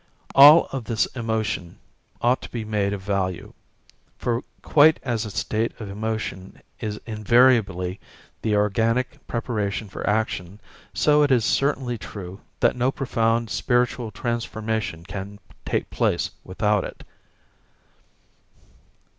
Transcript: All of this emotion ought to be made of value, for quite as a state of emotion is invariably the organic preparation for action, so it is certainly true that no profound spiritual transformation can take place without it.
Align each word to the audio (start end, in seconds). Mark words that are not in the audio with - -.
All 0.33 0.65
of 0.71 0.85
this 0.85 1.05
emotion 1.15 1.77
ought 2.21 2.41
to 2.41 2.49
be 2.49 2.65
made 2.65 2.91
of 2.91 3.01
value, 3.03 3.53
for 4.17 4.41
quite 4.63 4.99
as 5.03 5.25
a 5.25 5.29
state 5.29 5.79
of 5.79 5.91
emotion 5.91 6.59
is 6.79 6.99
invariably 7.05 7.99
the 8.41 8.55
organic 8.55 9.27
preparation 9.27 9.89
for 9.89 10.09
action, 10.09 10.59
so 10.91 11.21
it 11.21 11.29
is 11.29 11.45
certainly 11.45 11.99
true 11.99 12.41
that 12.61 12.75
no 12.75 12.91
profound 12.91 13.51
spiritual 13.51 14.09
transformation 14.09 15.03
can 15.05 15.37
take 15.67 15.91
place 15.91 16.31
without 16.43 16.83
it. 16.83 17.03